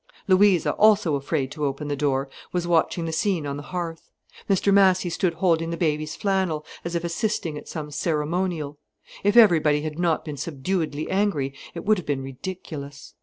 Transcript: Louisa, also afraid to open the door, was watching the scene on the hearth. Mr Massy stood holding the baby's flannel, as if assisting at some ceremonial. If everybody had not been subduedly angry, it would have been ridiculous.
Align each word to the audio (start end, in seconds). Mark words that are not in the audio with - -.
Louisa, 0.27 0.71
also 0.77 1.13
afraid 1.13 1.51
to 1.51 1.63
open 1.63 1.87
the 1.87 1.95
door, 1.95 2.27
was 2.51 2.65
watching 2.65 3.05
the 3.05 3.11
scene 3.13 3.45
on 3.45 3.55
the 3.55 3.61
hearth. 3.69 4.09
Mr 4.49 4.73
Massy 4.73 5.11
stood 5.11 5.35
holding 5.35 5.69
the 5.69 5.77
baby's 5.77 6.15
flannel, 6.15 6.65
as 6.83 6.95
if 6.95 7.03
assisting 7.03 7.55
at 7.55 7.67
some 7.67 7.91
ceremonial. 7.91 8.79
If 9.23 9.37
everybody 9.37 9.81
had 9.83 9.99
not 9.99 10.25
been 10.25 10.37
subduedly 10.37 11.07
angry, 11.11 11.53
it 11.75 11.85
would 11.85 11.99
have 11.99 12.07
been 12.07 12.23
ridiculous. 12.23 13.13